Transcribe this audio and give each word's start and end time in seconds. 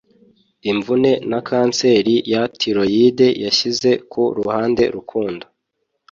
Imvune 0.71 1.11
na 1.29 1.39
kanseri 1.47 2.15
ya 2.33 2.43
tiroyide 2.59 3.27
yashyize 3.43 3.89
ku 4.11 4.21
ruhande 4.37 4.83
Rukundo 4.95 5.45